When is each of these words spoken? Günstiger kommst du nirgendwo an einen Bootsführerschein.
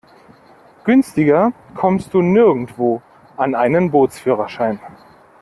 Günstiger 0.83 1.53
kommst 1.75 2.15
du 2.15 2.23
nirgendwo 2.23 3.03
an 3.37 3.53
einen 3.53 3.91
Bootsführerschein. 3.91 4.79